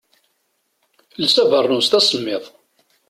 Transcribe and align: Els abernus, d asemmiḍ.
Els 1.21 1.35
abernus, 1.43 1.87
d 1.91 1.93
asemmiḍ. 1.99 2.43